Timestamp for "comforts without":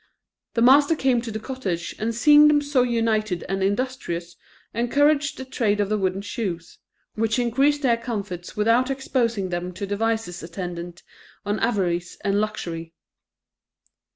7.97-8.89